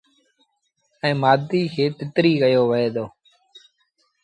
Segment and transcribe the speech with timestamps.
[1.03, 3.05] ائيٚݩ مآڌيٚ کي تتريٚ ڪيو وهي دو۔